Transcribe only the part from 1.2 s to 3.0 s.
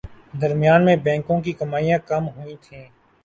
کی کمائیاں کم ہوئیں تھیں